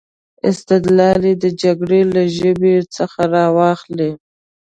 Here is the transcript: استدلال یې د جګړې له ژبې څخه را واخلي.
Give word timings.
استدلال 0.49 1.21
یې 1.27 1.33
د 1.43 1.45
جګړې 1.61 2.01
له 2.13 2.23
ژبې 2.37 2.75
څخه 2.95 3.21
را 3.33 3.45
واخلي. 3.57 4.11